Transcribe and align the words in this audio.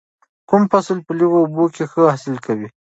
کوم 0.49 0.63
فصل 0.71 0.97
په 1.05 1.11
لږو 1.17 1.37
اوبو 1.41 1.65
کې 1.75 1.83
ښه 1.91 2.01
حاصل 2.13 2.31
ورکوي؟ 2.35 2.67